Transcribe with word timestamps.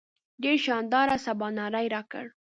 ډېر 0.43 0.57
شانداره 0.65 1.15
سباناری 1.25 1.87
راکړ. 1.95 2.25